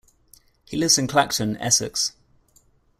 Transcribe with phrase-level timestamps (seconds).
[0.65, 2.13] He lives in Clacton, Essex.